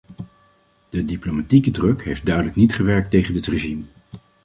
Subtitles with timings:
[0.89, 3.83] De diplomatieke druk heeft duidelijk niet gewerkt tegen dit regime.